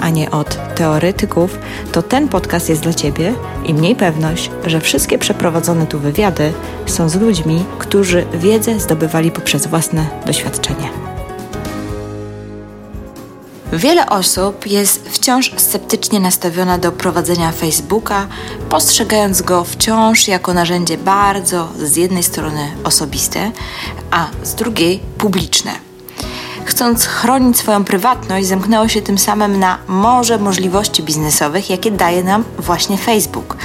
[0.00, 1.58] a nie od teoretyków,
[1.92, 6.52] to ten podcast jest dla Ciebie i mniej pewność, że wszystkie przeprowadzone tu wywiady
[6.86, 10.90] są z ludźmi, którzy wiedzę zdobywali poprzez własne doświadczenie.
[13.72, 18.26] Wiele osób jest wciąż sceptycznie nastawiona do prowadzenia Facebooka,
[18.68, 23.52] postrzegając go wciąż jako narzędzie bardzo z jednej strony osobiste,
[24.10, 25.89] a z drugiej publiczne.
[26.64, 32.44] Chcąc chronić swoją prywatność, zamknęło się tym samym na morze możliwości biznesowych, jakie daje nam
[32.58, 33.56] właśnie Facebook.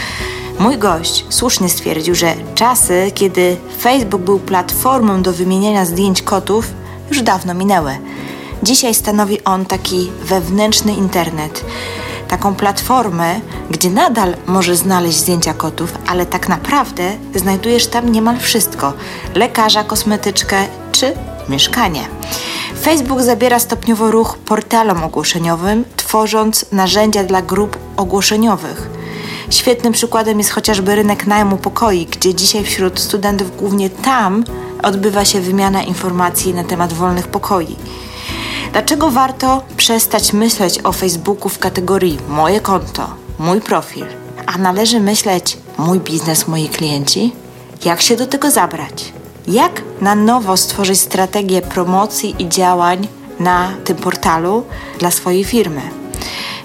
[0.59, 6.68] Mój gość słusznie stwierdził, że czasy, kiedy Facebook był platformą do wymieniania zdjęć kotów,
[7.10, 7.98] już dawno minęły.
[8.63, 11.65] Dzisiaj stanowi on taki wewnętrzny internet,
[12.27, 18.93] taką platformę, gdzie nadal możesz znaleźć zdjęcia kotów, ale tak naprawdę znajdujesz tam niemal wszystko:
[19.35, 20.57] lekarza, kosmetyczkę
[20.91, 21.13] czy
[21.49, 22.02] mieszkanie.
[22.86, 28.90] Facebook zabiera stopniowo ruch portalom ogłoszeniowym, tworząc narzędzia dla grup ogłoszeniowych.
[29.50, 34.44] Świetnym przykładem jest chociażby rynek najmu pokoi, gdzie dzisiaj wśród studentów głównie tam
[34.84, 37.76] odbywa się wymiana informacji na temat wolnych pokoi.
[38.72, 43.08] Dlaczego warto przestać myśleć o Facebooku w kategorii moje konto,
[43.40, 44.05] mój profil,
[44.46, 47.34] a należy myśleć mój biznes, moi klienci?
[47.86, 49.14] Jak się do tego zabrać?
[49.48, 53.07] Jak na nowo stworzyć strategię promocji i działań
[53.40, 54.63] na tym portalu
[54.99, 55.82] dla swojej firmy?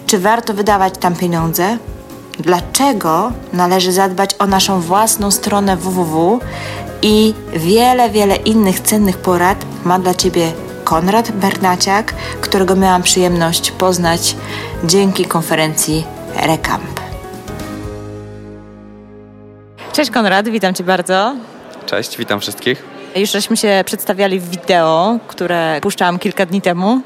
[0.07, 1.79] Czy warto wydawać tam pieniądze?
[2.39, 6.41] Dlaczego należy zadbać o naszą własną stronę www
[7.03, 10.53] i wiele, wiele innych cennych porad ma dla Ciebie
[10.85, 14.37] Konrad Bernaciak, którego miałam przyjemność poznać
[14.85, 16.05] dzięki konferencji
[16.37, 17.01] Recamp.
[19.93, 21.50] Cześć Konrad, witam Cię bardzo.
[21.87, 22.85] Cześć, witam wszystkich.
[23.17, 27.01] Już żeśmy się przedstawiali w wideo, które puszczałam kilka dni temu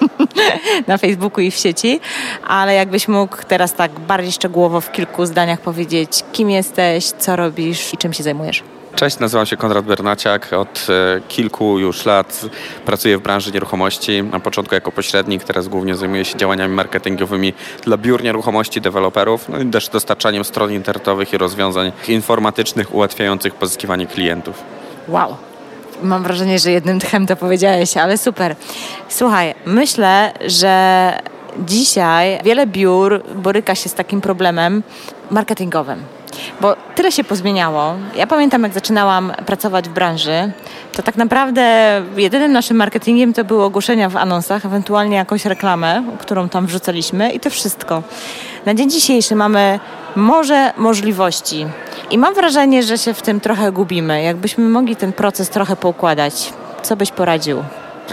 [0.86, 2.00] na Facebooku i w sieci,
[2.46, 7.94] ale jakbyś mógł teraz tak bardziej szczegółowo w kilku zdaniach powiedzieć, kim jesteś, co robisz
[7.94, 8.62] i czym się zajmujesz.
[9.00, 10.52] Cześć, nazywam się Konrad Bernaciak.
[10.52, 12.46] Od e, kilku już lat
[12.86, 14.22] pracuję w branży nieruchomości.
[14.22, 17.52] Na początku jako pośrednik, teraz głównie zajmuję się działaniami marketingowymi
[17.84, 24.06] dla biur nieruchomości, deweloperów, no i też dostarczaniem stron internetowych i rozwiązań informatycznych ułatwiających pozyskiwanie
[24.06, 24.62] klientów.
[25.08, 25.36] Wow,
[26.02, 28.56] mam wrażenie, że jednym tchem to powiedziałeś, ale super.
[29.08, 31.12] Słuchaj, myślę, że
[31.58, 34.82] dzisiaj wiele biur boryka się z takim problemem
[35.30, 36.19] marketingowym
[36.60, 37.94] bo tyle się pozmieniało.
[38.16, 40.52] Ja pamiętam, jak zaczynałam pracować w branży,
[40.92, 41.62] to tak naprawdę
[42.16, 47.40] jedynym naszym marketingiem to były ogłoszenia w anonsach, ewentualnie jakąś reklamę, którą tam wrzucaliśmy i
[47.40, 48.02] to wszystko.
[48.66, 49.80] Na dzień dzisiejszy mamy
[50.16, 51.66] morze możliwości
[52.10, 54.22] i mam wrażenie, że się w tym trochę gubimy.
[54.22, 56.52] Jakbyśmy mogli ten proces trochę poukładać.
[56.82, 57.64] Co byś poradził?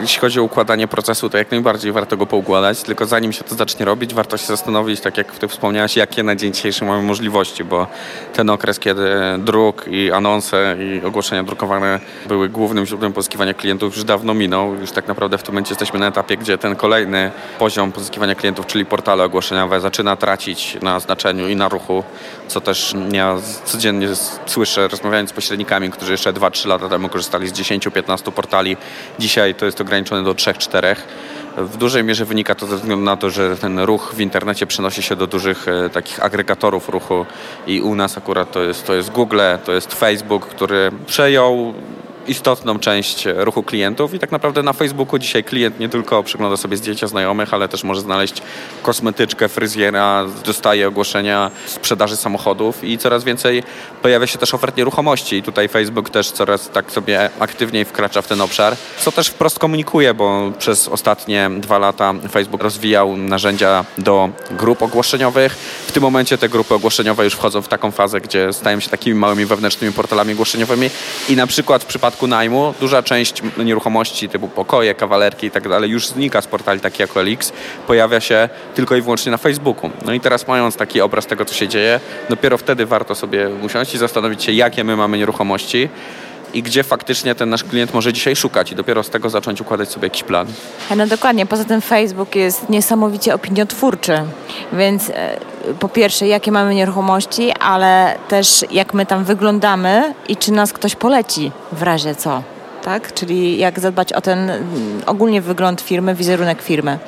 [0.01, 3.55] Jeśli chodzi o układanie procesu, to jak najbardziej warto go poukładać, tylko zanim się to
[3.55, 7.63] zacznie robić, warto się zastanowić, tak jak ty wspomniałaś, jakie na dzień dzisiejszy mamy możliwości,
[7.63, 7.87] bo
[8.33, 14.03] ten okres, kiedy druk i anonse i ogłoszenia drukowane były głównym źródłem pozyskiwania klientów, już
[14.03, 14.75] dawno minął.
[14.75, 18.65] Już tak naprawdę w tym momencie jesteśmy na etapie, gdzie ten kolejny poziom pozyskiwania klientów,
[18.65, 22.03] czyli portale ogłoszeniowe, zaczyna tracić na znaczeniu i na ruchu,
[22.47, 24.07] co też ja codziennie
[24.45, 28.77] słyszę, rozmawiając z pośrednikami, którzy jeszcze 2-3 lata temu korzystali z 10-15 portali.
[29.19, 30.95] Dzisiaj to jest to ograniczony do 3-4.
[31.57, 35.03] W dużej mierze wynika to ze względu na to, że ten ruch w internecie przenosi
[35.03, 37.25] się do dużych e, takich agregatorów ruchu
[37.67, 41.73] i u nas akurat to jest, to jest Google, to jest Facebook, który przejął
[42.27, 44.13] istotną część ruchu klientów.
[44.13, 47.83] I tak naprawdę na Facebooku dzisiaj klient nie tylko przegląda sobie zdjęcia znajomych, ale też
[47.83, 48.41] może znaleźć
[48.81, 53.63] kosmetyczkę, fryzjera, dostaje ogłoszenia sprzedaży samochodów i coraz więcej
[54.01, 55.35] pojawia się też ofert nieruchomości.
[55.35, 59.59] I tutaj Facebook też coraz tak sobie aktywniej wkracza w ten obszar, co też wprost
[59.59, 65.55] komunikuje, bo przez ostatnie dwa lata Facebook rozwijał narzędzia do grup ogłoszeniowych.
[65.87, 69.19] W tym momencie te grupy ogłoszeniowe już wchodzą w taką fazę, gdzie stają się takimi
[69.19, 70.89] małymi wewnętrznymi portalami ogłoszeniowymi.
[71.29, 72.73] I na przykład w przypadku przypadku najmu.
[72.79, 77.17] Duża część nieruchomości typu pokoje, kawalerki i tak dalej już znika z portali takich jak
[77.17, 77.53] OLX,
[77.87, 79.89] pojawia się tylko i wyłącznie na Facebooku.
[80.05, 81.99] No i teraz mając taki obraz tego, co się dzieje,
[82.29, 85.89] dopiero wtedy warto sobie usiąść i zastanowić się, jakie my mamy nieruchomości,
[86.53, 89.89] i gdzie faktycznie ten nasz klient może dzisiaj szukać i dopiero z tego zacząć układać
[89.89, 90.47] sobie jakiś plan.
[90.95, 94.13] No dokładnie, poza tym Facebook jest niesamowicie opiniotwórczy,
[94.73, 95.37] więc e,
[95.79, 100.95] po pierwsze jakie mamy nieruchomości, ale też jak my tam wyglądamy i czy nas ktoś
[100.95, 102.43] poleci w razie co,
[102.83, 103.13] tak?
[103.13, 106.99] Czyli jak zadbać o ten mm, ogólnie wygląd firmy, wizerunek firmy.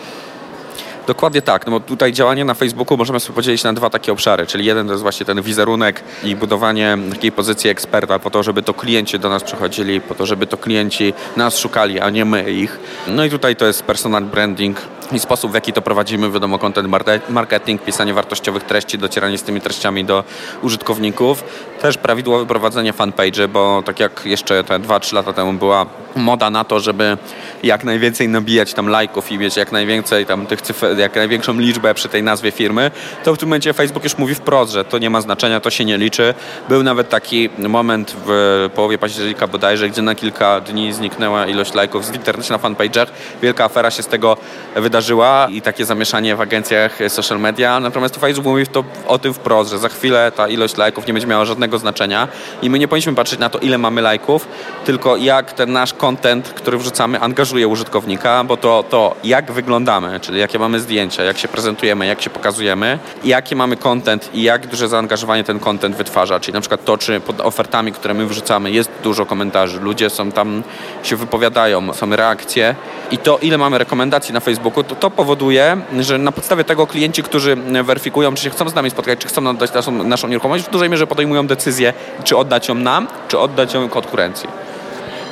[1.09, 4.47] Dokładnie tak, no bo tutaj działanie na Facebooku możemy sobie podzielić na dwa takie obszary,
[4.47, 8.63] czyli jeden to jest właśnie ten wizerunek i budowanie takiej pozycji eksperta po to, żeby
[8.63, 12.51] to klienci do nas przychodzili, po to, żeby to klienci nas szukali, a nie my
[12.51, 12.79] ich.
[13.07, 16.89] No i tutaj to jest personal branding, i sposób, w jaki to prowadzimy, wiadomo, content
[17.29, 20.23] marketing, pisanie wartościowych treści, docieranie z tymi treściami do
[20.61, 21.43] użytkowników.
[21.81, 25.85] Też prawidłowe prowadzenie fanpage, bo tak jak jeszcze te 2-3 lata temu była
[26.15, 27.17] moda na to, żeby
[27.63, 31.93] jak najwięcej nabijać tam lajków i mieć jak najwięcej tam tych cyfr, jak największą liczbę
[31.93, 32.91] przy tej nazwie firmy,
[33.23, 35.85] to w tym momencie Facebook już mówi wprost, że to nie ma znaczenia, to się
[35.85, 36.33] nie liczy.
[36.69, 42.11] Był nawet taki moment w połowie października bodajże, gdzie na kilka dni zniknęła ilość lajków
[42.11, 43.05] w internecie na fanpage'ach.
[43.41, 44.37] Wielka afera się z tego
[44.75, 47.79] wydarzyła i takie zamieszanie w agencjach social media.
[47.79, 51.27] Natomiast Facebook mówi to, o tym wprost, że za chwilę ta ilość lajków nie będzie
[51.27, 52.27] miała żadnego znaczenia
[52.61, 54.47] i my nie powinniśmy patrzeć na to, ile mamy lajków,
[54.85, 60.39] tylko jak ten nasz content, który wrzucamy, angażuje użytkownika, bo to, to jak wyglądamy, czyli
[60.39, 60.88] jakie mamy zdjęcia,
[61.25, 65.95] jak się prezentujemy, jak się pokazujemy, jaki mamy content i jak duże zaangażowanie ten content
[65.95, 70.09] wytwarza, czyli na przykład to, czy pod ofertami, które my wrzucamy, jest dużo komentarzy, ludzie
[70.09, 70.63] są tam,
[71.03, 72.75] się wypowiadają, są reakcje.
[73.11, 77.23] I to, ile mamy rekomendacji na Facebooku, to, to powoduje, że na podstawie tego klienci,
[77.23, 80.69] którzy weryfikują, czy się chcą z nami spotkać, czy chcą oddać naszą, naszą nieruchomość, w
[80.69, 81.93] dużej mierze podejmują decyzję,
[82.23, 84.49] czy oddać ją nam, czy oddać ją konkurencji.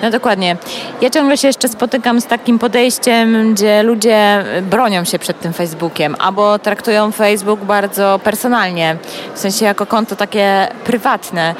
[0.02, 0.58] No dokładnie.
[1.02, 6.16] Ja ciągle się jeszcze spotykam z takim podejściem, gdzie ludzie bronią się przed tym Facebookiem
[6.20, 8.98] albo traktują Facebook bardzo personalnie,
[9.34, 11.56] w sensie jako konto takie prywatne.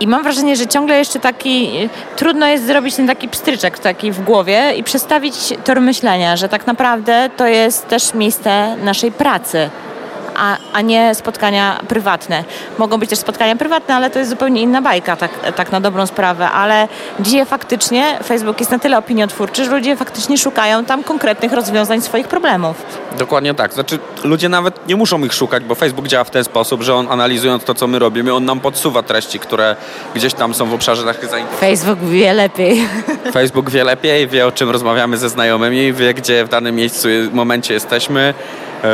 [0.00, 4.24] I mam wrażenie, że ciągle jeszcze taki trudno jest zrobić ten taki pstryczek taki w
[4.24, 5.34] głowie i przestawić
[5.64, 9.70] tor myślenia, że tak naprawdę to jest też miejsce naszej pracy
[10.36, 12.44] a, a nie spotkania prywatne.
[12.78, 16.06] Mogą być też spotkania prywatne, ale to jest zupełnie inna bajka, tak, tak na dobrą
[16.06, 16.88] sprawę, ale
[17.20, 22.28] dzisiaj faktycznie Facebook jest na tyle opiniotwórczy, że ludzie faktycznie szukają tam konkretnych rozwiązań swoich
[22.28, 22.76] problemów.
[23.18, 23.74] Dokładnie tak.
[23.74, 27.06] Znaczy ludzie nawet nie muszą ich szukać, bo Facebook działa w ten sposób, że on
[27.10, 29.76] analizując to, co my robimy, on nam podsuwa treści, które
[30.14, 31.60] gdzieś tam są w obszarze naszych zainteresowań.
[31.60, 32.88] Facebook wie lepiej.
[33.32, 37.74] Facebook wie lepiej, wie o czym rozmawiamy ze znajomymi, wie gdzie w danym miejscu, momencie
[37.74, 38.34] jesteśmy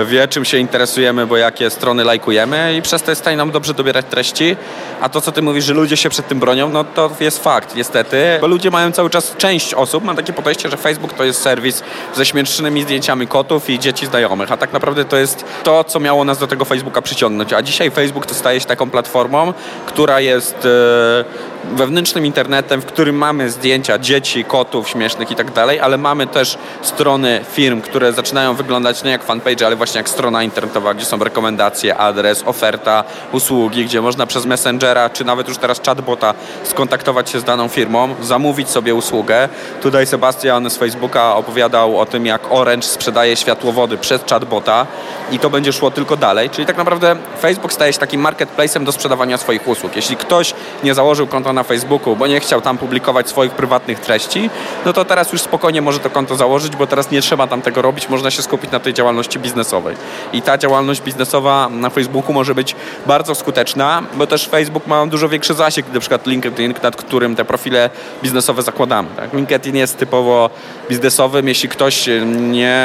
[0.07, 3.75] wie, czym się interesujemy, bo jakie strony lajkujemy i przez to jest stanie nam dobrze
[3.75, 4.57] dobierać treści.
[5.01, 7.77] A to, co ty mówisz, że ludzie się przed tym bronią, no to jest fakt,
[7.77, 8.39] niestety.
[8.41, 11.83] Bo ludzie mają cały czas, część osób ma takie podejście, że Facebook to jest serwis
[12.15, 16.25] ze śmiesznymi zdjęciami kotów i dzieci znajomych, a tak naprawdę to jest to, co miało
[16.25, 17.53] nas do tego Facebooka przyciągnąć.
[17.53, 19.53] A dzisiaj Facebook to staje się taką platformą,
[19.87, 25.81] która jest e, wewnętrznym internetem, w którym mamy zdjęcia dzieci, kotów śmiesznych i tak dalej,
[25.81, 30.43] ale mamy też strony firm, które zaczynają wyglądać nie jak fanpage, ale właśnie jak strona
[30.43, 35.81] internetowa, gdzie są rekomendacje, adres, oferta, usługi, gdzie można przez Messengera, czy nawet już teraz
[35.87, 36.35] chatbota
[36.65, 39.49] skontaktować się z daną firmą, zamówić sobie usługę.
[39.83, 44.87] Tutaj Sebastian z Facebooka opowiadał o tym, jak Orange sprzedaje światłowody przez chatbota
[45.33, 48.93] i to będzie szło tylko dalej, czyli tak naprawdę Facebook staje się takim marketplacem do
[48.93, 49.97] sprzedawania swoich usług.
[49.97, 54.51] Jeśli ktoś nie założył konta na Facebooku, bo nie chciał tam publikować swoich prywatnych treści,
[54.87, 57.83] no to teraz już spokojnie może to konto założyć, bo teraz nie trzeba tam tego
[57.83, 59.97] robić, można się skupić na tej działalności biznesowej.
[60.33, 65.29] I ta działalność biznesowa na Facebooku może być bardzo skuteczna, bo też Facebook ma dużo
[65.29, 67.91] większy zasięg, na przykład LinkedIn, nad którym te profile
[68.23, 69.09] biznesowe zakładamy.
[69.17, 69.35] Tak?
[69.35, 70.51] LinkedIn jest typowo
[70.89, 72.85] biznesowym, jeśli ktoś nie,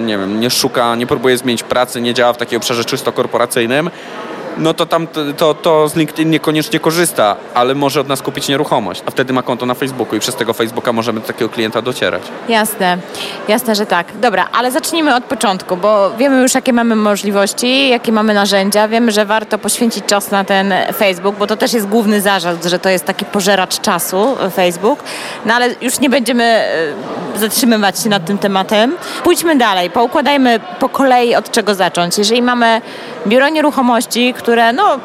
[0.00, 3.90] nie, wiem, nie szuka, nie próbuje zmienić pracy, nie działa w takim obszarze czysto korporacyjnym,
[4.60, 9.02] no to tam to, to z LinkedIn niekoniecznie korzysta, ale może od nas kupić nieruchomość,
[9.06, 12.22] a wtedy ma konto na Facebooku i przez tego Facebooka możemy do takiego klienta docierać.
[12.48, 12.98] Jasne,
[13.48, 14.06] jasne, że tak.
[14.20, 19.12] Dobra, ale zacznijmy od początku, bo wiemy już jakie mamy możliwości, jakie mamy narzędzia, wiemy,
[19.12, 22.88] że warto poświęcić czas na ten Facebook, bo to też jest główny zarzut, że to
[22.88, 25.04] jest taki pożeracz czasu Facebook,
[25.46, 28.96] no ale już nie będziemy e, zatrzymywać się nad tym tematem.
[29.24, 32.18] Pójdźmy dalej, poukładajmy po kolei od czego zacząć.
[32.18, 32.80] Jeżeli mamy
[33.26, 34.98] biuro nieruchomości, które no,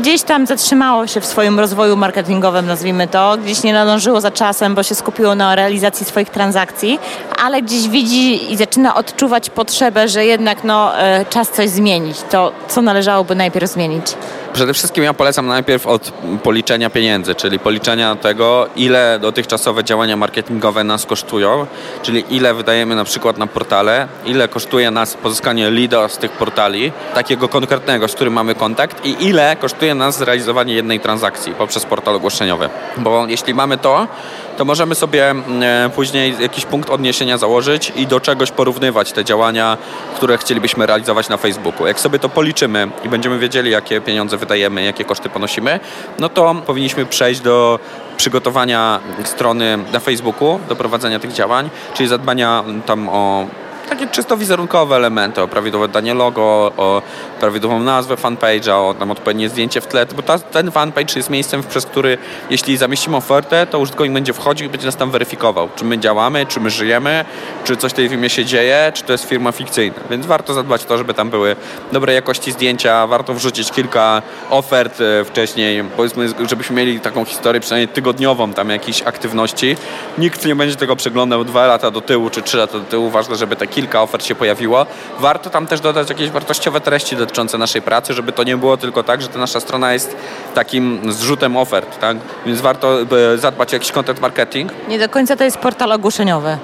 [0.00, 4.74] gdzieś tam zatrzymało się w swoim rozwoju marketingowym, nazwijmy to, gdzieś nie nadążyło za czasem,
[4.74, 6.98] bo się skupiło na realizacji swoich transakcji,
[7.44, 12.16] ale gdzieś widzi i zaczyna odczuwać potrzebę, że jednak no, e, czas coś zmienić.
[12.30, 14.06] To co należałoby najpierw zmienić?
[14.54, 20.84] Przede wszystkim ja polecam najpierw od policzenia pieniędzy, czyli policzenia tego, ile dotychczasowe działania marketingowe
[20.84, 21.66] nas kosztują,
[22.02, 26.92] czyli ile wydajemy na przykład na portale, ile kosztuje nas pozyskanie leada z tych portali,
[27.14, 32.14] takiego konkretnego, z którym mamy kontakt i ile kosztuje nas zrealizowanie jednej transakcji poprzez portal
[32.14, 32.68] ogłoszeniowy.
[32.96, 34.08] Bo jeśli mamy to,
[34.56, 39.24] to możemy sobie mm, e, później jakiś punkt odniesienia założyć i do czegoś porównywać te
[39.24, 39.76] działania,
[40.16, 41.86] które chcielibyśmy realizować na Facebooku.
[41.86, 45.80] Jak sobie to policzymy i będziemy wiedzieli, jakie pieniądze wydajemy, jakie koszty ponosimy,
[46.18, 47.78] no to powinniśmy przejść do
[48.16, 53.46] przygotowania strony na Facebooku, do prowadzenia tych działań, czyli zadbania tam o
[53.88, 56.42] takie czysto wizerunkowe elementy, o prawidłowe danie logo,
[56.76, 57.02] o
[57.40, 61.62] prawidłową nazwę fanpage'a, o tam odpowiednie zdjęcie w tle, bo ta, ten fanpage jest miejscem,
[61.62, 62.18] przez który
[62.50, 66.46] jeśli zamieścimy ofertę, to użytkownik będzie wchodził i będzie nas tam weryfikował, czy my działamy,
[66.46, 67.24] czy my żyjemy,
[67.64, 69.96] czy coś w tej firmie się dzieje, czy to jest firma fikcyjna.
[70.10, 71.56] Więc warto zadbać o to, żeby tam były
[71.92, 77.88] dobrej jakości zdjęcia, warto wrzucić kilka ofert e, wcześniej, powiedzmy, żebyśmy mieli taką historię przynajmniej
[77.88, 79.76] tygodniową tam jakiejś aktywności.
[80.18, 83.10] Nikt nie będzie tego przeglądał dwa lata do tyłu, czy trzy lata do tyłu.
[83.10, 84.86] Ważne, żeby takie kilka ofert się pojawiło.
[85.18, 89.02] Warto tam też dodać jakieś wartościowe treści dotyczące naszej pracy, żeby to nie było tylko
[89.02, 90.16] tak, że ta nasza strona jest
[90.54, 92.16] takim zrzutem ofert, tak?
[92.46, 92.98] Więc warto
[93.36, 94.72] zadbać o jakiś content marketing.
[94.88, 96.58] Nie do końca to jest portal ogłoszeniowy.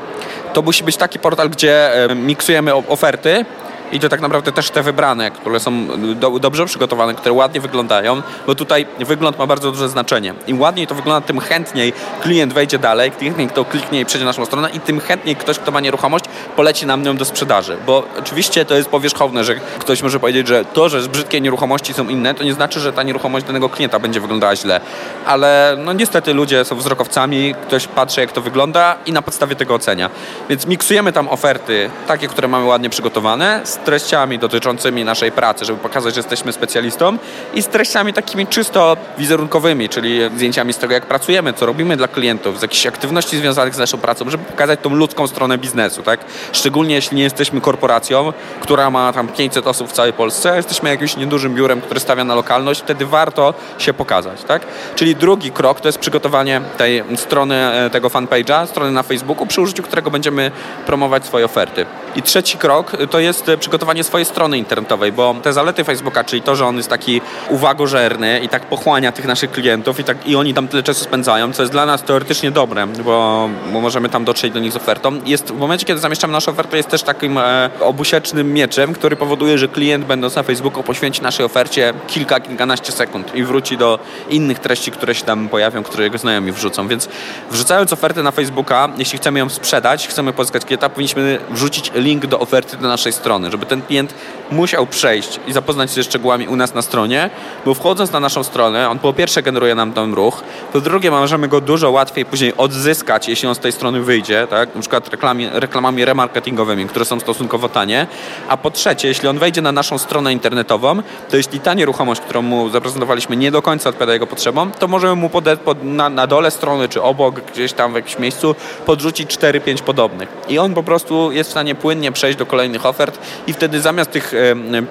[0.53, 3.45] To musi być taki portal, gdzie miksujemy oferty,
[3.93, 8.23] i to tak naprawdę też te wybrane, które są do, dobrze przygotowane, które ładnie wyglądają,
[8.47, 10.35] bo tutaj wygląd ma bardzo duże znaczenie.
[10.47, 11.93] Im ładniej to wygląda, tym chętniej
[12.23, 15.59] klient wejdzie dalej, chętniej kto kliknie i przejdzie na naszą stronę i tym chętniej ktoś,
[15.59, 16.25] kto ma nieruchomość,
[16.57, 17.77] poleci nam nią do sprzedaży.
[17.87, 22.09] Bo oczywiście to jest powierzchowne, że ktoś może powiedzieć, że to, że brzydkie nieruchomości są
[22.09, 24.81] inne, to nie znaczy, że ta nieruchomość danego klienta będzie wyglądała źle.
[25.27, 29.75] Ale no niestety ludzie są wzrokowcami, ktoś patrzy jak to wygląda i na podstawie tego
[29.75, 30.11] ocenia.
[30.49, 35.79] Więc miksujemy tam oferty, takie, które mamy ładnie przygotowane, z treściami dotyczącymi naszej pracy, żeby
[35.79, 37.19] pokazać, że jesteśmy specjalistą
[37.55, 42.09] i z treściami takimi czysto wizerunkowymi, czyli zdjęciami z tego, jak pracujemy, co robimy dla
[42.09, 46.21] klientów, z jakichś aktywności związanych z naszą pracą, żeby pokazać tą ludzką stronę biznesu, tak?
[46.53, 50.89] Szczególnie jeśli nie jesteśmy korporacją, która ma tam 500 osób w całej Polsce, a jesteśmy
[50.91, 54.63] jakimś niedużym biurem, które stawia na lokalność, wtedy warto się pokazać, tak?
[54.95, 59.61] Czyli drugi krok to jest przygotowanie tej strony, e, tego fanpage'a, strony na Facebooku, przy
[59.61, 60.51] użyciu którego będziemy
[60.87, 61.87] promować swoje oferty.
[62.17, 63.70] I trzeci krok to jest przygotowanie
[64.03, 68.49] swojej strony internetowej, bo te zalety Facebooka, czyli to, że on jest taki uwagożerny i
[68.49, 71.73] tak pochłania tych naszych klientów i, tak, i oni tam tyle czasu spędzają, co jest
[71.73, 75.21] dla nas teoretycznie dobre, bo, bo możemy tam dotrzeć do nich z ofertą.
[75.25, 79.59] Jest w momencie, kiedy zamieszczamy naszą ofertę, jest też takim e, obusiecznym mieczem, który powoduje,
[79.59, 83.99] że klient będąc na Facebooku poświęci naszej ofercie kilka, kilkanaście sekund i wróci do
[84.31, 86.89] innych treści, które się tam pojawią, które jego znajomi wrzucą.
[86.89, 87.09] Więc
[87.51, 92.41] wrzucając ofertę na Facebooka, jeśli chcemy ją sprzedać, chcemy pozyskać klienta, powinniśmy wrzucić link do
[92.41, 94.15] oferty do naszej strony, żeby ten klient
[94.51, 97.31] musiał przejść i zapoznać się ze szczegółami u nas na stronie,
[97.65, 101.49] bo wchodząc na naszą stronę, on po pierwsze generuje nam ten ruch, po drugie możemy
[101.49, 104.75] go dużo łatwiej później odzyskać, jeśli on z tej strony wyjdzie, tak?
[104.75, 105.11] na przykład
[105.53, 108.07] reklamami, remarketingowymi, które są stosunkowo tanie,
[108.49, 112.43] a po trzecie, jeśli on wejdzie na naszą stronę internetową, to jeśli ta nieruchomość, którą
[112.43, 116.27] mu zaprezentowaliśmy nie do końca odpowiada jego potrzebom, to możemy mu pode, pod, na, na
[116.27, 118.55] dole strony, czy obok, gdzieś tam w jakimś miejscu
[118.87, 120.29] podrzucić 4-5 podobnych.
[120.49, 123.19] I on po prostu jest w stanie płynnie przejść do kolejnych ofert
[123.51, 124.33] i wtedy zamiast tych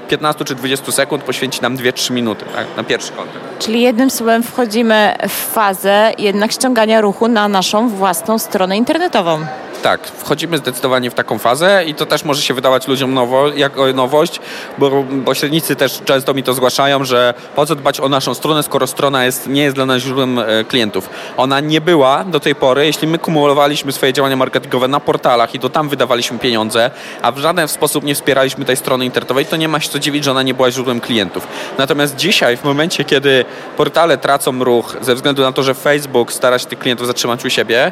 [0.07, 3.59] 15 czy 20 sekund poświęci nam 2-3 minuty tak, na pierwszy kontakt.
[3.59, 9.45] Czyli jednym słowem wchodzimy w fazę jednak ściągania ruchu na naszą własną stronę internetową
[9.79, 13.93] tak, wchodzimy zdecydowanie w taką fazę i to też może się wydawać ludziom nowo, jako
[13.93, 14.39] nowość,
[14.77, 18.87] bo pośrednicy też często mi to zgłaszają, że po co dbać o naszą stronę, skoro
[18.87, 21.09] strona jest, nie jest dla nas źródłem e, klientów.
[21.37, 25.59] Ona nie była do tej pory, jeśli my kumulowaliśmy swoje działania marketingowe na portalach i
[25.59, 29.67] to tam wydawaliśmy pieniądze, a w żaden sposób nie wspieraliśmy tej strony internetowej, to nie
[29.67, 31.47] ma się co dziwić, że ona nie była źródłem klientów.
[31.77, 33.45] Natomiast dzisiaj, w momencie, kiedy
[33.77, 37.49] portale tracą ruch ze względu na to, że Facebook stara się tych klientów zatrzymać u
[37.49, 37.91] siebie,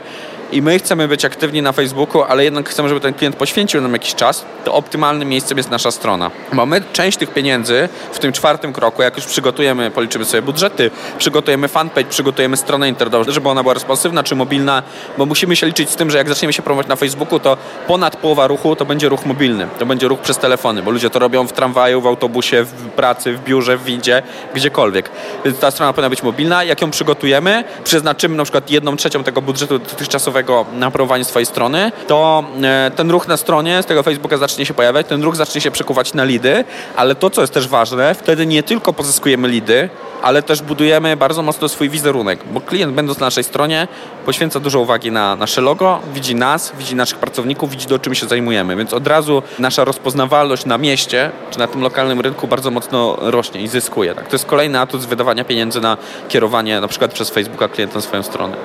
[0.51, 3.93] i my chcemy być aktywni na Facebooku, ale jednak chcemy, żeby ten klient poświęcił nam
[3.93, 6.31] jakiś czas, to optymalnym miejscem jest nasza strona.
[6.53, 10.91] Bo my część tych pieniędzy w tym czwartym kroku, jak już przygotujemy, policzymy sobie budżety,
[11.17, 14.83] przygotujemy fanpage, przygotujemy stronę internetową, żeby ona była responsywna czy mobilna,
[15.17, 18.15] bo musimy się liczyć z tym, że jak zaczniemy się promować na Facebooku, to ponad
[18.15, 21.47] połowa ruchu to będzie ruch mobilny, to będzie ruch przez telefony, bo ludzie to robią
[21.47, 24.23] w tramwaju, w autobusie, w pracy, w biurze, w windzie,
[24.55, 25.09] gdziekolwiek.
[25.45, 26.63] Więc ta strona powinna być mobilna.
[26.63, 30.36] Jak ją przygotujemy, przeznaczymy na przykład jedną trzecią tego budżetu dotychczasowego
[30.73, 34.73] na promowanie swojej strony, to e, ten ruch na stronie z tego Facebooka zacznie się
[34.73, 36.63] pojawiać, ten ruch zacznie się przekuwać na lidy,
[36.95, 39.89] ale to, co jest też ważne, wtedy nie tylko pozyskujemy lidy,
[40.21, 43.87] ale też budujemy bardzo mocno swój wizerunek, bo klient będąc na naszej stronie
[44.25, 48.27] poświęca dużo uwagi na nasze logo, widzi nas, widzi naszych pracowników, widzi do czym się
[48.27, 53.17] zajmujemy, więc od razu nasza rozpoznawalność na mieście czy na tym lokalnym rynku bardzo mocno
[53.21, 54.15] rośnie i zyskuje.
[54.15, 54.27] Tak?
[54.27, 55.97] To jest kolejny atut z wydawania pieniędzy na
[56.29, 58.57] kierowanie na przykład przez Facebooka klienta na swoją stronę.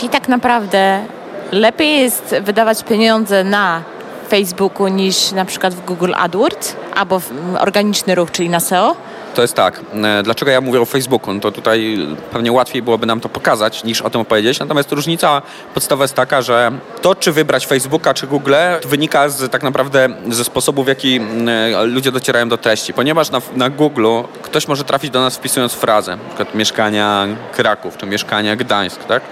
[0.00, 1.04] Czyli tak naprawdę
[1.52, 3.82] lepiej jest wydawać pieniądze na
[4.28, 8.96] Facebooku niż na przykład w Google AdWords albo w organiczny ruch, czyli na SEO?
[9.34, 9.80] To jest tak.
[10.04, 11.34] E, dlaczego ja mówię o Facebooku?
[11.34, 11.98] No to tutaj
[12.32, 14.58] pewnie łatwiej byłoby nam to pokazać, niż o tym opowiedzieć.
[14.58, 15.42] Natomiast różnica
[15.74, 18.54] podstawowa jest taka, że to, czy wybrać Facebooka, czy Google,
[18.86, 22.92] wynika z, tak naprawdę ze sposobu, w jaki e, ludzie docierają do treści.
[22.94, 24.08] Ponieważ na, na Google
[24.42, 29.22] ktoś może trafić do nas wpisując frazę, przykład mieszkania Kraków, czy mieszkania Gdańsk, tak?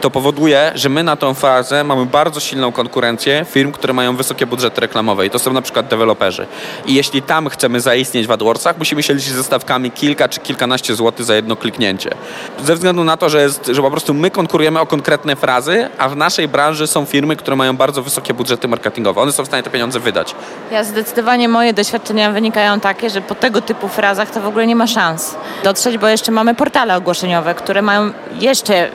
[0.00, 4.46] To powoduje, że my na tą fazę mamy bardzo silną konkurencję firm, które mają wysokie
[4.46, 6.46] budżety reklamowe i to są na przykład deweloperzy.
[6.86, 10.94] I jeśli tam chcemy zaistnieć w AdWordsach, musimy się liczyć ze stawkami kilka czy kilkanaście
[10.94, 12.10] złotych za jedno kliknięcie.
[12.64, 16.08] Ze względu na to, że, jest, że po prostu my konkurujemy o konkretne frazy, a
[16.08, 19.20] w naszej branży są firmy, które mają bardzo wysokie budżety marketingowe.
[19.20, 20.34] One są w stanie te pieniądze wydać.
[20.70, 24.76] Ja zdecydowanie moje doświadczenia wynikają takie, że po tego typu frazach to w ogóle nie
[24.76, 28.10] ma szans dotrzeć, bo jeszcze mamy portale ogłoszeniowe, które mają
[28.40, 28.90] jeszcze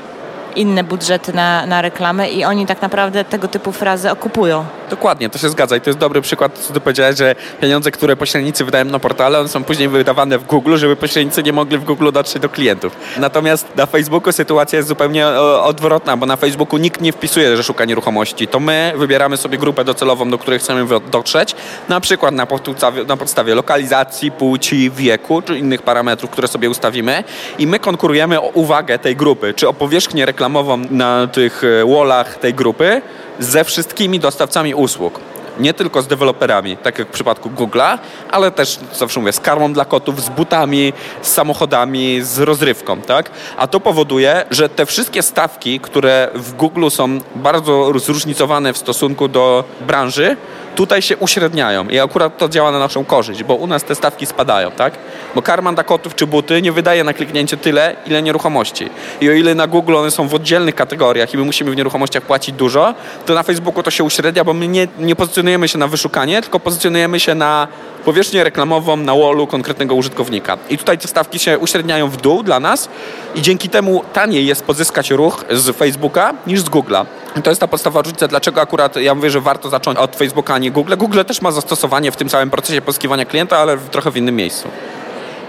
[0.56, 4.66] inne budżety na, na reklamę i oni tak naprawdę tego typu frazy okupują.
[4.90, 8.16] Dokładnie, to się zgadza i to jest dobry przykład, co ty powiedziałeś, że pieniądze, które
[8.16, 11.84] pośrednicy wydają na portale, one są później wydawane w Google, żeby pośrednicy nie mogli w
[11.84, 12.96] Google dotrzeć do klientów.
[13.18, 17.64] Natomiast na Facebooku sytuacja jest zupełnie e, odwrotna, bo na Facebooku nikt nie wpisuje, że
[17.64, 18.48] szuka nieruchomości.
[18.48, 21.56] To my wybieramy sobie grupę docelową, do której chcemy dotrzeć,
[21.90, 27.24] na przykład na podstawie, na podstawie lokalizacji, płci, wieku, czy innych parametrów, które sobie ustawimy
[27.58, 32.38] i my konkurujemy o uwagę tej grupy, czy o powierzchnię reklamową na tych e, wallach
[32.38, 33.02] tej grupy,
[33.40, 35.20] ze wszystkimi dostawcami usług
[35.60, 37.98] nie tylko z deweloperami, tak jak w przypadku Google'a,
[38.32, 43.32] ale też, zawsze mówię, z karmą dla kotów, z butami, z samochodami, z rozrywką, tak?
[43.58, 49.28] A to powoduje, że te wszystkie stawki, które w Google są bardzo zróżnicowane w stosunku
[49.28, 50.38] do branży,
[50.76, 54.26] tutaj się uśredniają i akurat to działa na naszą korzyść, bo u nas te stawki
[54.26, 54.94] spadają, tak?
[55.36, 58.90] Bo karman dla kotów czy buty nie wydaje na kliknięcie tyle, ile nieruchomości.
[59.22, 62.24] I o ile na Google one są w oddzielnych kategoriach i my musimy w nieruchomościach
[62.24, 62.94] płacić dużo,
[63.26, 66.60] to na Facebooku to się uśrednia, bo my nie, nie pozycjonujemy się na wyszukanie, tylko
[66.60, 67.68] pozycjonujemy się na
[68.06, 70.58] powierzchnię reklamową na wallu konkretnego użytkownika.
[70.70, 72.90] I tutaj te stawki się uśredniają w dół dla nas
[73.36, 77.06] i dzięki temu taniej jest pozyskać ruch z Facebooka niż z Google'a.
[77.44, 80.58] To jest ta podstawowa różnica, dlaczego akurat ja mówię, że warto zacząć od Facebooka, a
[80.58, 80.94] nie Google.
[80.98, 84.68] Google też ma zastosowanie w tym całym procesie pozyskiwania klienta, ale trochę w innym miejscu.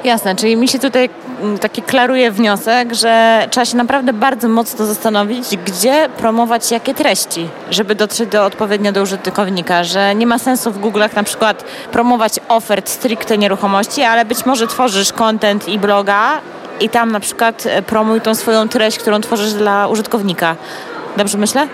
[0.04, 4.86] Jasne, czyli mi się tutaj mm, taki klaruje wniosek, że trzeba się naprawdę bardzo mocno
[4.86, 10.72] zastanowić, gdzie promować jakie treści, żeby dotrzeć do odpowiednio do użytkownika, że nie ma sensu
[10.72, 16.40] w Google'ach na przykład promować ofert stricte nieruchomości, ale być może tworzysz content i bloga
[16.80, 20.56] i tam na przykład e, promuj tą swoją treść, którą tworzysz dla użytkownika.
[21.16, 21.68] Dobrze myślę?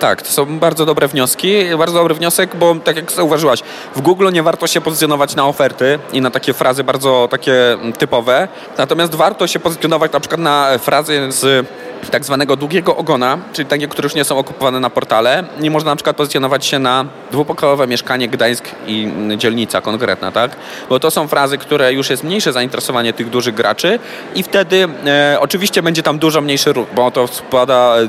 [0.00, 1.54] Tak, to są bardzo dobre wnioski.
[1.78, 3.62] Bardzo dobry wniosek, bo tak jak zauważyłaś,
[3.96, 7.54] w Google nie warto się pozycjonować na oferty i na takie frazy bardzo takie
[7.98, 8.48] typowe.
[8.78, 11.66] Natomiast warto się pozycjonować na przykład na frazy z
[12.10, 15.44] tak zwanego długiego ogona, czyli takie, które już nie są okupowane na portale.
[15.60, 20.56] Nie można na przykład pozycjonować się na dwupokojowe mieszkanie Gdańsk i dzielnica konkretna, tak?
[20.88, 23.98] Bo to są frazy, które już jest mniejsze zainteresowanie tych dużych graczy
[24.34, 28.08] i wtedy e, oczywiście będzie tam dużo mniejszy ruch, bo to spada, e,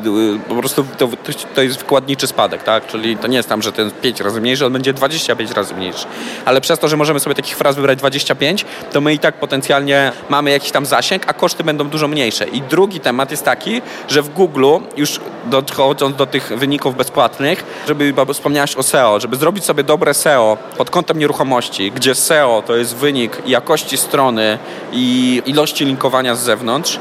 [0.49, 1.09] po prostu to,
[1.55, 2.87] to jest wkładniczy spadek, tak?
[2.87, 6.05] Czyli to nie jest tam, że ten 5 razy mniejszy, on będzie 25 razy mniejszy.
[6.45, 10.11] Ale przez to, że możemy sobie takich fraz wybrać 25, to my i tak potencjalnie
[10.29, 12.45] mamy jakiś tam zasięg, a koszty będą dużo mniejsze.
[12.47, 13.76] I drugi temat jest taki,
[14.07, 14.65] że w Google,
[14.97, 20.13] już dochodząc do tych wyników bezpłatnych, żeby, bo wspomniałaś o SEO, żeby zrobić sobie dobre
[20.13, 24.59] SEO pod kątem nieruchomości, gdzie SEO to jest wynik jakości strony
[24.91, 26.99] i ilości linkowania z zewnątrz,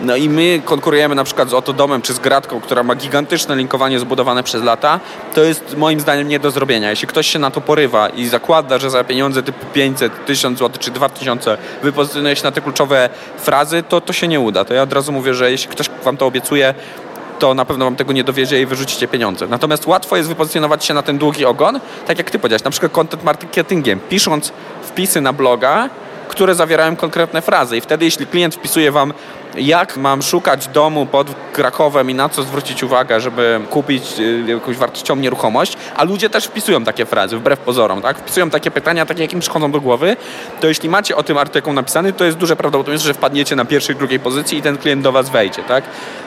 [0.00, 3.98] no i my konkurujemy na przykład z Otodomem czy z Gratką, która ma gigantyczne linkowanie
[3.98, 5.00] zbudowane przez lata,
[5.34, 6.90] to jest moim zdaniem nie do zrobienia.
[6.90, 10.80] Jeśli ktoś się na to porywa i zakłada, że za pieniądze typu 500, 1000 zł
[10.80, 14.64] czy 2000 wypozycjonuje się na te kluczowe frazy, to to się nie uda.
[14.64, 16.74] To ja od razu mówię, że jeśli ktoś wam to obiecuje,
[17.38, 19.46] to na pewno wam tego nie dowiezie i wyrzucicie pieniądze.
[19.46, 22.92] Natomiast łatwo jest wypozycjonować się na ten długi ogon, tak jak ty powiedziałeś, na przykład
[22.92, 25.88] content marketingiem, pisząc wpisy na bloga,
[26.28, 29.12] które zawierają konkretne frazy i wtedy jeśli klient wpisuje wam
[29.56, 34.76] jak mam szukać domu pod Krakowem i na co zwrócić uwagę, żeby kupić y, jakąś
[34.76, 38.18] wartościową nieruchomość, a ludzie też wpisują takie frazy, wbrew pozorom, tak?
[38.18, 40.16] Wpisują takie pytania, takie jak im przychodzą do głowy,
[40.60, 43.96] to jeśli macie o tym artykuł napisany, to jest duże prawdopodobieństwo, że wpadniecie na pierwszej,
[43.96, 45.84] drugiej pozycji i ten klient do Was wejdzie, tak?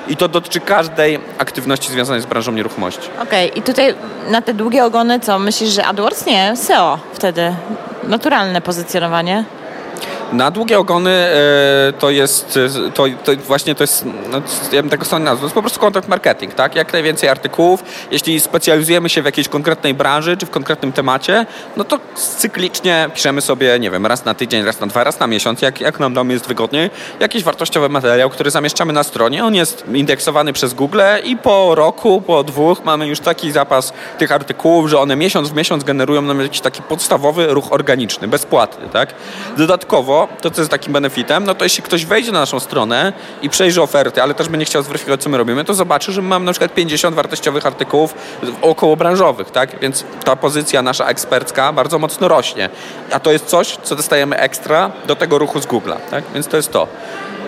[0.08, 3.10] I to dotyczy każdej aktywności związanej z branżą nieruchomości.
[3.24, 3.60] Okej, okay.
[3.60, 3.96] i tutaj
[4.30, 5.40] na te długie ogony co?
[5.40, 6.26] Myślisz, że AdWords?
[6.26, 7.56] Nie, SEO wtedy.
[8.04, 9.59] Naturalne pozycjonowanie.
[10.34, 12.60] Na długie ogony e, to jest,
[12.94, 15.80] to, to właśnie to jest, no, ja bym tego stronę nazwał, to jest po prostu
[15.80, 16.76] content marketing, tak?
[16.76, 21.46] Jak najwięcej artykułów, jeśli specjalizujemy się w jakiejś konkretnej branży czy w konkretnym temacie,
[21.78, 25.28] no to cyklicznie piszemy sobie, nie wiem, raz na tydzień, raz na dwa, raz na
[25.28, 29.56] miesiąc, jak, jak nam dom jest wygodniej, jakiś wartościowy materiał, który zamieszczamy na stronie, on
[29.56, 34.90] jest indeksowany przez Google i po roku, po dwóch mamy już taki zapas tych artykułów,
[34.90, 39.14] że one miesiąc w miesiąc generują nam jakiś taki podstawowy ruch organiczny, bezpłatny, tak?
[39.58, 39.89] Dodatkowo
[40.42, 43.82] to co jest takim benefitem, no to jeśli ktoś wejdzie na naszą stronę i przejrzy
[43.82, 46.74] oferty, ale też będzie chciał zweryfikować, co my robimy, to zobaczy, że mamy na przykład
[46.74, 48.14] 50 wartościowych artykułów
[48.62, 49.80] około branżowych, tak?
[49.80, 52.70] Więc ta pozycja nasza ekspercka bardzo mocno rośnie.
[53.12, 56.24] A to jest coś, co dostajemy ekstra do tego ruchu z Google'a, tak?
[56.34, 56.88] Więc to jest to.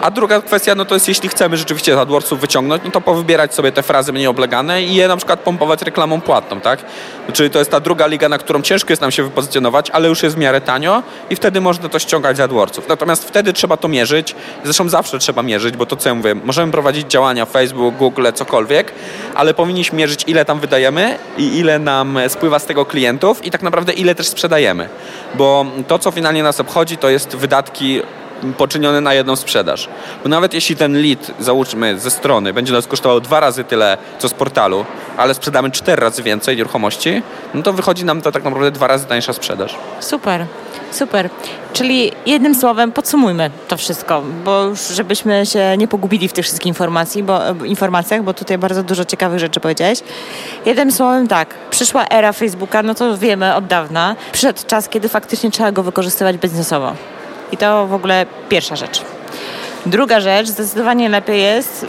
[0.02, 3.54] A druga kwestia, no to jest jeśli chcemy rzeczywiście z AdWordsów wyciągnąć, no to powybierać
[3.56, 6.80] sobie te frazy mniej oblegane i je na przykład pompować reklamą płatną, tak?
[7.34, 10.24] Czyli to jest ta druga liga, na którą ciężko jest nam się wypozycjonować, ale już
[10.24, 12.88] jest w miarę tanio i wtedy można to ściągać z AdWordsów.
[12.88, 16.72] Natomiast wtedy trzeba to mierzyć, zresztą zawsze trzeba mierzyć, bo to co ja mówię, możemy
[16.72, 18.94] prowadzić działania Facebook, Google, cokolwiek,
[19.36, 23.62] ale powinniśmy mierzyć ile tam wydajemy i ile nam spływa z tego klientów i tak
[23.62, 24.90] naprawdę ile też sprzedajemy.
[25.36, 28.02] Bo to, co finalnie nas obchodzi, to jest wydatki
[28.58, 29.90] poczynione na jedną sprzedaż.
[30.24, 34.30] Bo nawet jeśli ten lead, załóżmy, ze strony będzie nas kosztował dwa razy tyle, co
[34.30, 34.86] z portalu,
[35.18, 37.22] ale sprzedamy cztery razy więcej nieruchomości,
[37.54, 39.76] no to wychodzi nam to tak naprawdę dwa razy tańsza sprzedaż.
[40.00, 40.46] Super.
[40.92, 41.30] Super.
[41.74, 46.68] Czyli jednym słowem podsumujmy to wszystko, bo już żebyśmy się nie pogubili w tych wszystkich
[46.68, 50.00] informacji, bo, informacjach, bo tutaj bardzo dużo ciekawych rzeczy powiedziałeś.
[50.66, 54.16] Jednym słowem tak, przyszła era Facebooka, no to wiemy od dawna.
[54.32, 56.94] Przyszedł czas, kiedy faktycznie trzeba go wykorzystywać biznesowo.
[57.52, 59.02] I to w ogóle pierwsza rzecz.
[59.86, 61.86] Druga rzecz, zdecydowanie lepiej jest,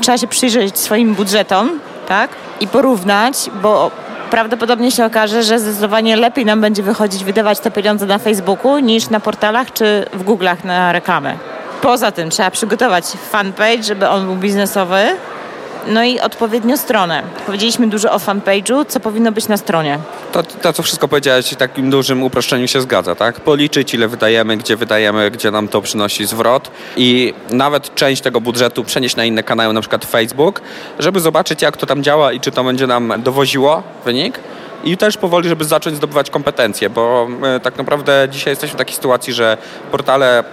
[0.00, 2.30] trzeba się przyjrzeć swoim budżetom, tak?
[2.60, 3.90] I porównać, bo
[4.30, 9.10] prawdopodobnie się okaże, że zdecydowanie lepiej nam będzie wychodzić wydawać te pieniądze na Facebooku niż
[9.10, 11.34] na portalach czy w Google'ach na reklamę.
[11.82, 15.02] Poza tym trzeba przygotować fanpage, żeby on był biznesowy,
[15.86, 17.22] no i odpowiednio stronę.
[17.46, 19.98] Powiedzieliśmy dużo o fanpage'u, co powinno być na stronie.
[20.32, 23.40] To, to, co wszystko powiedziałeś, w takim dużym uproszczeniu się zgadza, tak?
[23.40, 28.84] Policzyć, ile wydajemy, gdzie wydajemy, gdzie nam to przynosi zwrot i nawet część tego budżetu
[28.84, 30.60] przenieść na inne kanały, na przykład Facebook,
[30.98, 34.40] żeby zobaczyć, jak to tam działa i czy to będzie nam dowoziło wynik
[34.84, 38.94] i też powoli, żeby zacząć zdobywać kompetencje, bo e, tak naprawdę dzisiaj jesteśmy w takiej
[38.94, 39.58] sytuacji, że
[39.90, 40.44] portale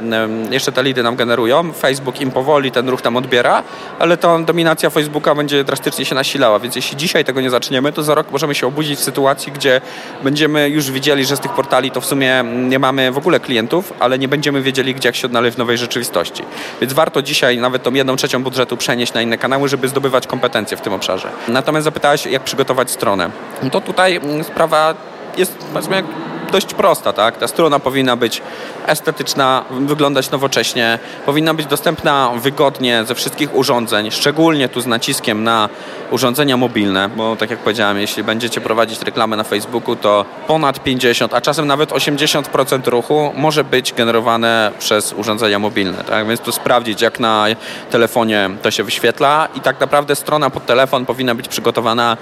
[0.51, 3.63] jeszcze te lidy nam generują, Facebook im powoli ten ruch tam odbiera,
[3.99, 8.03] ale ta dominacja Facebooka będzie drastycznie się nasilała, więc jeśli dzisiaj tego nie zaczniemy, to
[8.03, 9.81] za rok możemy się obudzić w sytuacji, gdzie
[10.23, 13.93] będziemy już widzieli, że z tych portali to w sumie nie mamy w ogóle klientów,
[13.99, 16.43] ale nie będziemy wiedzieli, gdzie jak się odnaleźć w nowej rzeczywistości.
[16.81, 20.77] Więc warto dzisiaj nawet tą jedną trzecią budżetu przenieść na inne kanały, żeby zdobywać kompetencje
[20.77, 21.29] w tym obszarze.
[21.47, 23.29] Natomiast zapytałeś, jak przygotować stronę.
[23.63, 24.93] No to tutaj Mm, sprawa
[25.37, 26.03] jest powiedzmy
[26.51, 27.37] dość prosta, tak?
[27.37, 28.41] Ta strona powinna być
[28.87, 35.69] estetyczna, wyglądać nowocześnie, powinna być dostępna wygodnie ze wszystkich urządzeń, szczególnie tu z naciskiem na
[36.11, 41.33] urządzenia mobilne, bo tak jak powiedziałem, jeśli będziecie prowadzić reklamę na Facebooku, to ponad 50,
[41.33, 46.27] a czasem nawet 80% ruchu może być generowane przez urządzenia mobilne, tak?
[46.27, 47.45] Więc tu sprawdzić, jak na
[47.89, 52.17] telefonie to się wyświetla i tak naprawdę strona pod telefon powinna być przygotowana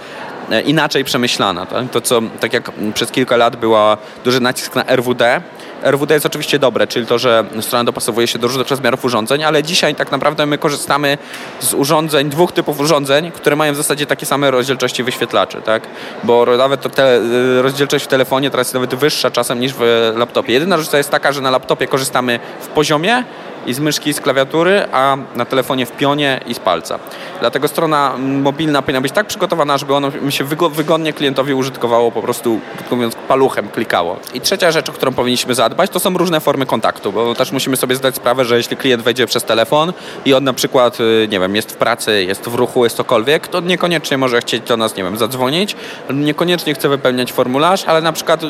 [0.65, 1.65] inaczej przemyślana.
[1.65, 1.89] Tak?
[1.91, 5.41] To, co tak jak przez kilka lat była duży nacisk na RWD,
[5.83, 9.63] RWD jest oczywiście dobre, czyli to, że strona dopasowuje się do różnych rozmiarów urządzeń, ale
[9.63, 11.17] dzisiaj tak naprawdę my korzystamy
[11.59, 15.83] z urządzeń, dwóch typów urządzeń, które mają w zasadzie takie same rozdzielczości wyświetlaczy, tak?
[16.23, 20.13] Bo nawet to te, y, rozdzielczość w telefonie teraz jest nawet wyższa czasem niż w
[20.15, 20.53] laptopie.
[20.53, 23.23] Jedyna różnica jest taka, że na laptopie korzystamy w poziomie,
[23.67, 26.99] i z myszki i z klawiatury, a na telefonie w pionie i z palca.
[27.39, 32.59] Dlatego strona mobilna powinna być tak przygotowana, żeby ono się wygodnie klientowi użytkowało, po prostu,
[32.91, 34.19] mówiąc, paluchem klikało.
[34.33, 37.77] I trzecia rzecz, o którą powinniśmy zadbać, to są różne formy kontaktu, bo też musimy
[37.77, 39.93] sobie zdać sprawę, że jeśli klient wejdzie przez telefon
[40.25, 43.47] i on na przykład, y, nie wiem, jest w pracy, jest w ruchu, jest cokolwiek,
[43.47, 45.75] to niekoniecznie może chcieć do nas, nie wiem, zadzwonić,
[46.13, 48.47] niekoniecznie chce wypełniać formularz, ale na przykład y,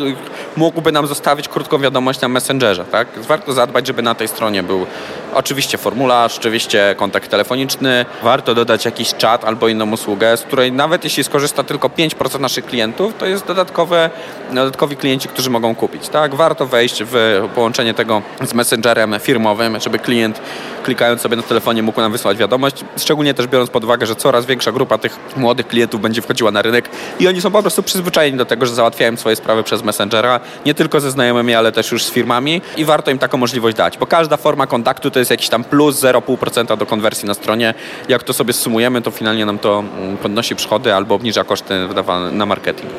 [0.55, 3.07] mógłby nam zostawić krótką wiadomość na Messengerze, tak?
[3.19, 4.85] Warto zadbać, żeby na tej stronie był
[5.33, 8.05] Oczywiście formularz, oczywiście kontakt telefoniczny.
[8.23, 12.65] Warto dodać jakiś czat albo inną usługę, z której nawet jeśli skorzysta tylko 5% naszych
[12.65, 14.09] klientów, to jest dodatkowe,
[14.51, 16.09] dodatkowi klienci, którzy mogą kupić.
[16.09, 16.35] Tak?
[16.35, 20.41] Warto wejść w połączenie tego z messengerem firmowym, żeby klient
[20.87, 24.45] klikając sobie na telefonie mógł nam wysłać wiadomość, szczególnie też biorąc pod uwagę, że coraz
[24.45, 28.37] większa grupa tych młodych klientów będzie wchodziła na rynek i oni są po prostu przyzwyczajeni
[28.37, 32.03] do tego, że załatwiają swoje sprawy przez Messengera, nie tylko ze znajomymi, ale też już
[32.03, 35.49] z firmami i warto im taką możliwość dać, bo każda forma kontaktu to jest jakiś
[35.49, 37.73] tam plus 0,5% do konwersji na stronie.
[38.09, 42.31] Jak to sobie sumujemy, to finalnie nam to mm, podnosi przychody albo obniża koszty wydawane
[42.31, 42.91] na marketing.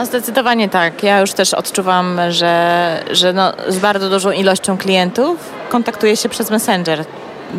[0.00, 1.02] No zdecydowanie tak.
[1.02, 5.38] Ja już też odczuwam, że, że no, z bardzo dużą ilością klientów
[5.68, 7.04] kontaktuję się przez Messenger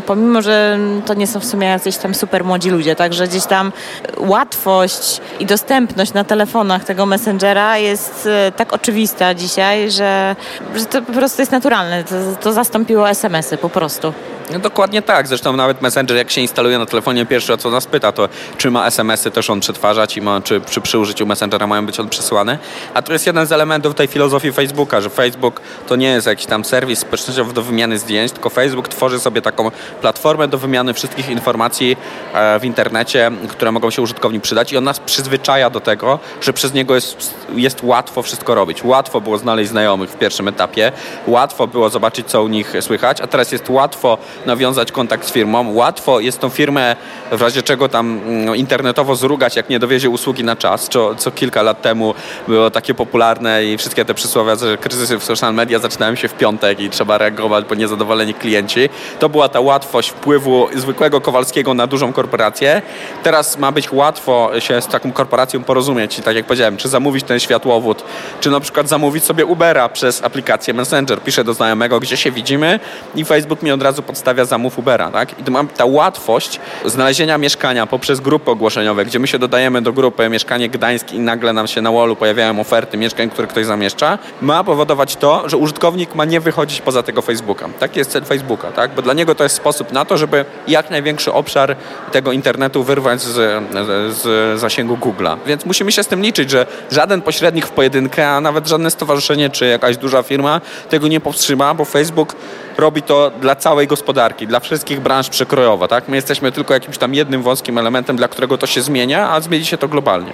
[0.06, 3.72] pomimo, że to nie są w sumie jacyś tam super młodzi ludzie, także gdzieś tam
[4.18, 10.36] łatwość i dostępność na telefonach tego Messengera jest e, tak oczywista dzisiaj, że,
[10.76, 12.04] że to po prostu jest naturalne.
[12.04, 14.14] To, to zastąpiło SMS-y po prostu.
[14.52, 15.28] No dokładnie tak.
[15.28, 18.72] Zresztą nawet Messenger, jak się instaluje na telefonie, pierwsze o co nas pyta, to czy
[18.72, 22.10] ma SMS-y też on przetwarzać i ma, czy, czy przy użyciu Messengera mają być on
[22.10, 22.58] przesyłane.
[22.94, 26.46] A to jest jeden z elementów tej filozofii Facebooka, że Facebook to nie jest jakiś
[26.46, 31.30] tam serwis społecznościowy do wymiany zdjęć, tylko Facebook tworzy sobie taką platformę do wymiany wszystkich
[31.30, 31.98] informacji
[32.34, 36.54] e, w internecie, które mogą się użytkownik przydać i on nas przyzwyczaja do tego, że
[36.54, 38.84] przez niego jest, jest łatwo wszystko robić.
[38.84, 40.92] Łatwo było znaleźć znajomych w pierwszym etapie,
[41.28, 45.74] łatwo było zobaczyć, co u nich słychać, a teraz jest łatwo nawiązać kontakt z firmą.
[45.74, 46.96] Łatwo jest tą firmę
[47.32, 51.32] w razie czego tam no, internetowo zrugać, jak nie dowiezie usługi na czas, co, co
[51.32, 52.14] kilka lat temu
[52.48, 56.34] było takie popularne i wszystkie te przysłowia, że kryzysy w social media zaczynają się w
[56.34, 58.90] piątek i trzeba reagować, bo niezadowoleni klienci.
[59.20, 62.82] To była ta łatwość wpływu zwykłego Kowalskiego na dużą korporację.
[63.24, 67.26] Teraz ma być łatwo się z taką korporacją porozumieć i tak jak powiedziałem, czy zamówić
[67.26, 68.04] ten światłowód,
[68.40, 71.22] czy na przykład zamówić sobie Ubera przez aplikację Messenger.
[71.22, 72.80] Piszę do znajomego, gdzie się widzimy
[73.16, 75.48] i Facebook mi od razu podstawia stawia zamów Ubera, tak?
[75.48, 80.30] I mam ta łatwość znalezienia mieszkania poprzez grupy ogłoszeniowe, gdzie my się dodajemy do grupy
[80.30, 84.64] mieszkanie Gdańsk i nagle nam się na wallu pojawiają oferty mieszkań, które ktoś zamieszcza, ma
[84.64, 87.70] powodować to, że użytkownik ma nie wychodzić poza tego Facebooka.
[87.80, 88.92] Tak jest cel Facebooka, tak?
[88.96, 91.76] Bo dla niego to jest sposób na to, żeby jak największy obszar
[92.12, 95.38] tego internetu wyrwać z, z, z zasięgu Google'a.
[95.46, 99.50] Więc musimy się z tym liczyć, że żaden pośrednik w pojedynkę, a nawet żadne stowarzyszenie
[99.50, 102.36] czy jakaś duża firma tego nie powstrzyma, bo Facebook
[102.78, 104.11] robi to dla całej gospodarki,
[104.48, 105.88] dla wszystkich branż przekrojowo.
[105.88, 106.08] Tak?
[106.08, 109.66] My jesteśmy tylko jakimś tam jednym wąskim elementem, dla którego to się zmienia, a zmieni
[109.66, 110.34] się to globalnie.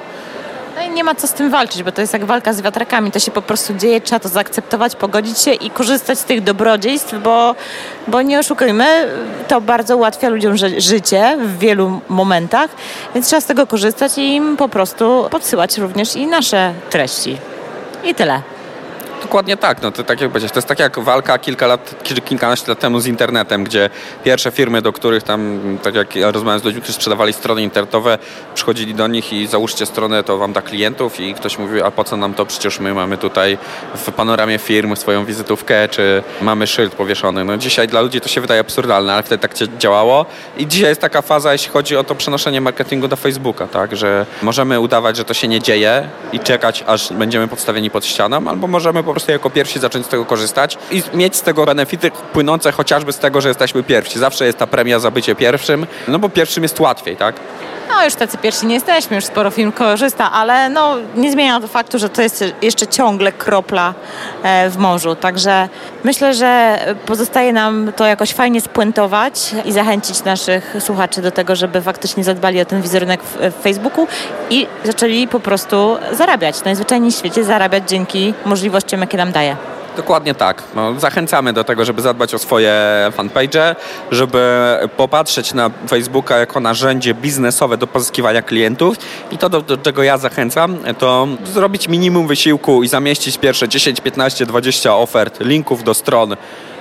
[0.76, 3.12] No i nie ma co z tym walczyć, bo to jest jak walka z wiatrakami.
[3.12, 7.16] To się po prostu dzieje, trzeba to zaakceptować, pogodzić się i korzystać z tych dobrodziejstw,
[7.24, 7.56] bo,
[8.08, 8.86] bo nie oszukujmy,
[9.48, 12.70] to bardzo ułatwia ludziom ży życie w wielu momentach,
[13.14, 17.38] więc trzeba z tego korzystać i im po prostu podsyłać również i nasze treści.
[18.04, 18.57] I tyle.
[19.22, 19.82] Dokładnie tak.
[19.82, 23.00] No to tak jak powiedzieć, to jest tak jak walka kilka lat, kilkanaście lat temu
[23.00, 23.90] z internetem, gdzie
[24.24, 28.18] pierwsze firmy, do których tam, tak jak ja rozmawiam z ludźmi, którzy sprzedawali strony internetowe,
[28.56, 32.04] przychodzili do nich i załóżcie stronę, to wam da klientów i ktoś mówi, a po
[32.04, 32.46] co nam to?
[32.46, 33.58] Przecież my mamy tutaj
[33.96, 37.46] w panoramie firm swoją wizytówkę, czy mamy szyld powieszony.
[37.46, 40.26] No dzisiaj dla ludzi to się wydaje absurdalne, ale wtedy tak działało
[40.58, 44.26] i dzisiaj jest taka faza, jeśli chodzi o to przenoszenie marketingu do Facebooka, tak, że
[44.42, 48.68] możemy udawać, że to się nie dzieje i czekać, aż będziemy podstawieni pod ścianą, albo
[48.68, 52.72] możemy po prostu jako pierwsi zacząć z tego korzystać i mieć z tego benefity płynące
[52.72, 54.20] chociażby z tego, że jesteśmy pierwsi.
[54.20, 57.36] Zawsze jest ta premia za bycie pierwszym, no bo pierwszym jest łatwiej, tak?
[57.90, 61.68] No już tacy pierwsi nie jesteśmy, już sporo firm korzysta, ale no nie zmienia to
[61.68, 63.94] faktu, że to jest jeszcze ciągle kropla
[64.44, 65.16] e, w morzu.
[65.16, 65.70] Także
[66.04, 71.82] myślę, że pozostaje nam to jakoś fajnie spuentować i zachęcić naszych słuchaczy do tego, żeby
[71.82, 74.08] faktycznie zadbali o ten wizerunek w Facebooku
[74.50, 76.64] i zaczęli po prostu zarabiać.
[76.64, 79.77] Najzwyczajniej w świecie zarabiać dzięki możliwościom, jakie nam daje.
[79.98, 80.64] Dokładnie tak.
[80.76, 82.74] No, zachęcamy do tego, żeby zadbać o swoje
[83.12, 83.76] fanpage,
[84.12, 84.40] żeby
[84.98, 88.96] popatrzeć na Facebooka jako narzędzie biznesowe do pozyskiwania klientów
[89.32, 94.02] i to, do, do czego ja zachęcam, to zrobić minimum wysiłku i zamieścić pierwsze 10,
[94.02, 96.36] 15, 20 ofert, linków do stron,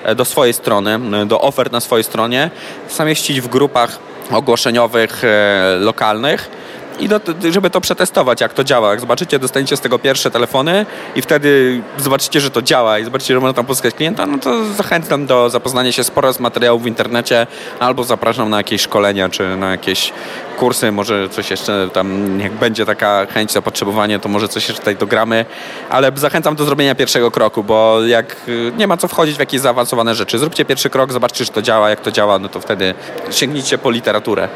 [0.05, 2.51] e, do swojej strony, do ofert na swojej stronie,
[2.97, 3.99] zamieścić w grupach
[4.31, 6.51] ogłoszeniowych e, lokalnych
[6.99, 8.91] i do, żeby to przetestować, jak to działa.
[8.91, 13.35] Jak zobaczycie, dostaniecie z tego pierwsze telefony i wtedy zobaczycie, że to działa i zobaczycie,
[13.35, 16.87] że można tam pozyskać klienta, no to zachęcam do zapoznania się sporo z materiałów w
[16.87, 17.47] internecie
[17.81, 20.13] albo zapraszam na jakieś szkolenia czy na jakieś
[20.59, 24.97] kursy, może coś jeszcze tam, jak będzie taka chęć, zapotrzebowanie, to może coś jeszcze tutaj
[24.97, 25.45] dogramy,
[25.91, 29.61] ale zachęcam do zrobienia pierwszego kroku, bo jak y, nie ma co wchodzić w jakieś
[29.61, 32.95] zaawansowane rzeczy, zróbcie pierwszy krok, zobaczcie, czy to działa, jak to działa, no to wtedy
[33.31, 34.49] sięgnijcie po literaturę.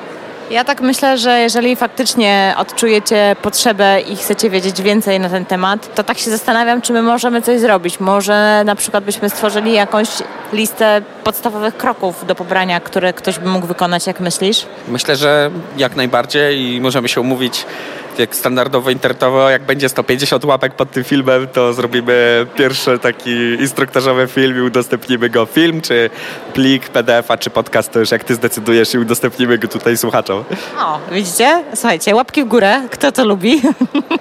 [0.51, 5.95] Ja tak myślę, że jeżeli faktycznie odczujecie potrzebę i chcecie wiedzieć więcej na ten temat,
[5.95, 8.01] to tak się zastanawiam, czy my możemy coś zrobić.
[8.01, 10.09] Może na przykład byśmy stworzyli jakąś
[10.53, 14.67] listę podstawowych kroków do pobrania, które ktoś by mógł wykonać, jak myślisz?
[14.89, 17.67] Myślę, że jak najbardziej i możemy się umówić
[18.19, 24.27] jak standardowo internetowo, jak będzie 150 łapek pod tym filmem, to zrobimy pierwszy taki instruktażowy
[24.27, 26.11] film i udostępnimy go film, czy
[26.53, 30.45] plik PDF-a, czy podcast, to już jak ty zdecydujesz i udostępnimy go tutaj słuchaczom.
[30.79, 31.65] O, widzicie?
[31.75, 33.63] Słuchajcie, łapki w górę, kto to lubi?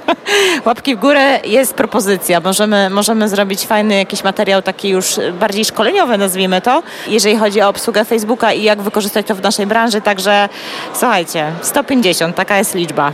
[0.66, 2.40] łapki w górę jest propozycja.
[2.40, 7.70] Możemy, możemy zrobić fajny jakiś materiał taki już bardziej szkoleniowy, nazwijmy to, jeżeli chodzi o
[7.70, 10.50] obsługę Facebooka i jak wykorzystać to w naszej branży, także
[10.94, 13.12] słuchajcie, 150, taka jest liczba.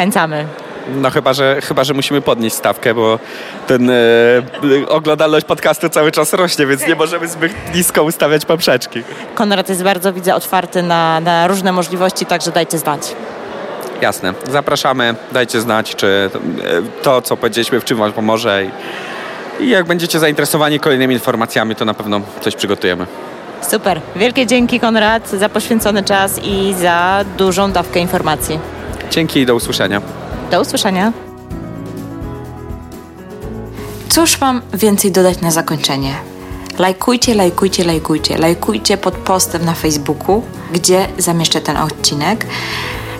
[0.00, 0.46] Zachęcamy.
[0.94, 3.18] No chyba, że, chyba, że musimy podnieść stawkę, bo
[3.66, 3.94] ten e,
[4.88, 9.02] oglądalność podcastu cały czas rośnie, więc nie możemy zbyt nisko ustawiać poprzeczki.
[9.34, 13.14] Konrad jest bardzo, widzę, otwarty na, na różne możliwości, także dajcie znać.
[14.00, 14.34] Jasne.
[14.50, 16.30] Zapraszamy, dajcie znać, czy
[17.02, 18.64] to, co powiedzieliśmy, w czym Wam pomoże.
[18.64, 23.06] I, I jak będziecie zainteresowani kolejnymi informacjami, to na pewno coś przygotujemy.
[23.62, 24.00] Super.
[24.16, 28.79] Wielkie dzięki, Konrad, za poświęcony czas i za dużą dawkę informacji.
[29.10, 30.02] Dzięki i do usłyszenia.
[30.50, 31.12] Do usłyszenia.
[34.08, 36.14] Cóż mam więcej dodać na zakończenie?
[36.78, 38.38] Lajkujcie, lajkujcie, lajkujcie.
[38.38, 40.42] Lajkujcie pod postem na Facebooku,
[40.72, 42.46] gdzie zamieszczę ten odcinek.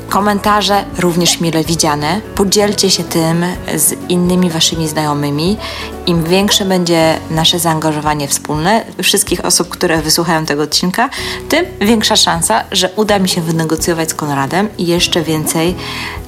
[0.09, 2.21] Komentarze również mile widziane.
[2.35, 3.45] Podzielcie się tym
[3.77, 5.57] z innymi waszymi znajomymi.
[6.07, 11.11] Im większe będzie nasze zaangażowanie wspólne wszystkich osób, które wysłuchają tego odcinka,
[11.49, 15.75] tym większa szansa, że uda mi się wynegocjować z Konradem i jeszcze więcej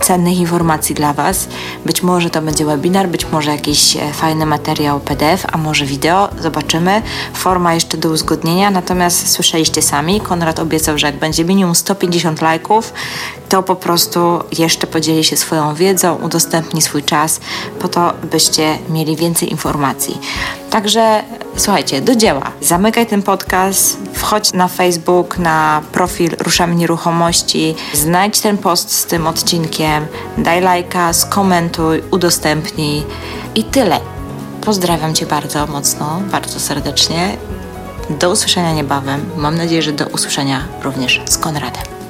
[0.01, 1.49] cennych informacji dla Was.
[1.87, 6.29] Być może to będzie webinar, być może jakiś e, fajny materiał PDF, a może wideo.
[6.41, 7.03] Zobaczymy.
[7.35, 12.93] Forma jeszcze do uzgodnienia, natomiast słyszeliście sami, Konrad obiecał, że jak będzie minimum 150 lajków,
[13.49, 17.41] to po prostu jeszcze podzieli się swoją wiedzą, udostępni swój czas
[17.79, 20.19] po to, byście mieli więcej informacji.
[20.71, 21.23] Także
[21.57, 22.53] słuchajcie, do dzieła.
[22.61, 29.27] Zamykaj ten podcast, wchodź na Facebook, na profil Ruszamy Nieruchomości, znajdź ten post z tym
[29.27, 30.07] odcinkiem,
[30.39, 33.03] daj lajka, skomentuj, udostępnij
[33.55, 34.01] i tyle.
[34.65, 37.37] Pozdrawiam Cię bardzo mocno, bardzo serdecznie.
[38.11, 39.31] Do usłyszenia niebawem.
[39.37, 42.02] Mam nadzieję, że do usłyszenia również z Konradem.